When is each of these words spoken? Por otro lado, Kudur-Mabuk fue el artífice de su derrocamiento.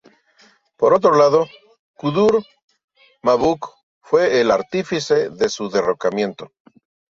Por 0.77 0.95
otro 0.95 1.15
lado, 1.15 1.45
Kudur-Mabuk 1.95 3.69
fue 3.99 4.41
el 4.41 4.49
artífice 4.49 5.29
de 5.29 5.47
su 5.47 5.69
derrocamiento. 5.69 6.49